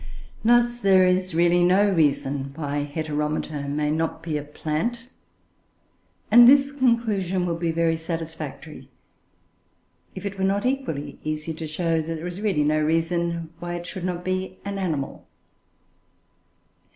Thus 0.43 0.79
there 0.79 1.05
is 1.05 1.35
really 1.35 1.63
no 1.63 1.87
reason 1.87 2.53
why 2.55 2.89
Heteromita 2.91 3.67
may 3.69 3.91
not 3.91 4.23
be 4.23 4.35
a 4.35 4.41
plant; 4.41 5.05
and 6.31 6.47
this 6.47 6.71
conclusion 6.71 7.45
would 7.45 7.59
be 7.59 7.71
very 7.71 7.97
satisfactory, 7.97 8.89
if 10.15 10.25
it 10.25 10.39
were 10.39 10.43
not 10.43 10.65
equally 10.65 11.19
easy 11.23 11.53
to 11.53 11.67
show 11.67 12.01
that 12.01 12.15
there 12.15 12.25
is 12.25 12.41
really 12.41 12.63
no 12.63 12.81
reason 12.81 13.53
why 13.59 13.75
it 13.75 13.85
should 13.85 14.03
not 14.03 14.25
be 14.25 14.57
an 14.65 14.79
animal. 14.79 15.27